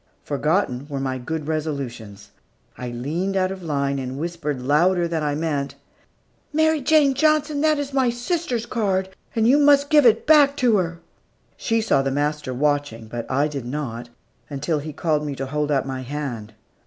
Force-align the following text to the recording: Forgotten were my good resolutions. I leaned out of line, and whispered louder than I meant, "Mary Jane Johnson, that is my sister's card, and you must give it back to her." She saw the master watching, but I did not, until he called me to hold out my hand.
Forgotten 0.23 0.87
were 0.89 0.99
my 0.99 1.19
good 1.19 1.47
resolutions. 1.47 2.31
I 2.75 2.89
leaned 2.89 3.37
out 3.37 3.51
of 3.51 3.61
line, 3.61 3.99
and 3.99 4.17
whispered 4.17 4.59
louder 4.59 5.07
than 5.07 5.21
I 5.21 5.35
meant, 5.35 5.75
"Mary 6.51 6.81
Jane 6.81 7.13
Johnson, 7.13 7.61
that 7.61 7.77
is 7.77 7.93
my 7.93 8.09
sister's 8.09 8.65
card, 8.65 9.09
and 9.35 9.47
you 9.47 9.59
must 9.59 9.91
give 9.91 10.07
it 10.07 10.25
back 10.25 10.57
to 10.57 10.77
her." 10.77 11.01
She 11.55 11.81
saw 11.81 12.01
the 12.01 12.09
master 12.09 12.51
watching, 12.51 13.09
but 13.09 13.29
I 13.29 13.47
did 13.47 13.67
not, 13.67 14.09
until 14.49 14.79
he 14.79 14.91
called 14.91 15.23
me 15.23 15.35
to 15.35 15.45
hold 15.45 15.69
out 15.69 15.85
my 15.85 16.01
hand. 16.01 16.55